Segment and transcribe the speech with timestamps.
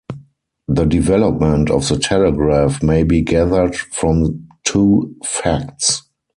[0.67, 6.01] The development of the telegraph may be gathered from two facts.